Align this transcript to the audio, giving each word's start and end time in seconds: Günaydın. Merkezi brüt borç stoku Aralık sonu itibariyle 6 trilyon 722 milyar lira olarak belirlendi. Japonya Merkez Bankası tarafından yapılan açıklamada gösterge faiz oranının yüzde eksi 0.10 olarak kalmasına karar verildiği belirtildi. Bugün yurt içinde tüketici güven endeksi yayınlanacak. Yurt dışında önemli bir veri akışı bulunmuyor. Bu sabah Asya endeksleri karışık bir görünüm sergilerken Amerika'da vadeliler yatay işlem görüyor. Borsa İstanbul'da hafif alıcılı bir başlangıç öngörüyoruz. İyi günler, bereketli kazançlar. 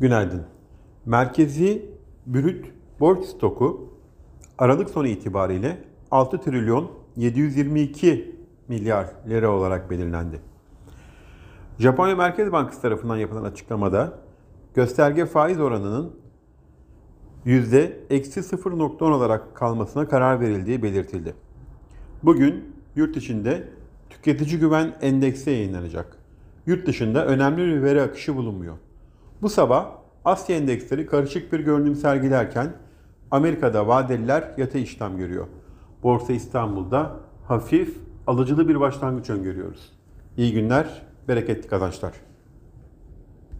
Günaydın. 0.00 0.42
Merkezi 1.06 1.90
brüt 2.26 2.66
borç 3.00 3.24
stoku 3.24 3.92
Aralık 4.58 4.90
sonu 4.90 5.06
itibariyle 5.06 5.84
6 6.10 6.40
trilyon 6.40 6.90
722 7.16 8.36
milyar 8.68 9.06
lira 9.28 9.50
olarak 9.50 9.90
belirlendi. 9.90 10.40
Japonya 11.78 12.16
Merkez 12.16 12.52
Bankası 12.52 12.82
tarafından 12.82 13.16
yapılan 13.16 13.44
açıklamada 13.44 14.18
gösterge 14.74 15.26
faiz 15.26 15.60
oranının 15.60 16.12
yüzde 17.44 18.00
eksi 18.10 18.40
0.10 18.40 19.04
olarak 19.04 19.54
kalmasına 19.54 20.08
karar 20.08 20.40
verildiği 20.40 20.82
belirtildi. 20.82 21.34
Bugün 22.22 22.64
yurt 22.96 23.16
içinde 23.16 23.68
tüketici 24.10 24.60
güven 24.60 24.96
endeksi 25.00 25.50
yayınlanacak. 25.50 26.16
Yurt 26.66 26.86
dışında 26.86 27.26
önemli 27.26 27.66
bir 27.66 27.82
veri 27.82 28.02
akışı 28.02 28.36
bulunmuyor. 28.36 28.76
Bu 29.42 29.48
sabah 29.48 29.90
Asya 30.24 30.56
endeksleri 30.56 31.06
karışık 31.06 31.52
bir 31.52 31.60
görünüm 31.60 31.94
sergilerken 31.94 32.72
Amerika'da 33.30 33.86
vadeliler 33.86 34.54
yatay 34.56 34.82
işlem 34.82 35.16
görüyor. 35.16 35.46
Borsa 36.02 36.32
İstanbul'da 36.32 37.16
hafif 37.48 37.96
alıcılı 38.26 38.68
bir 38.68 38.80
başlangıç 38.80 39.30
öngörüyoruz. 39.30 39.92
İyi 40.36 40.52
günler, 40.52 41.02
bereketli 41.28 41.68
kazançlar. 41.68 42.12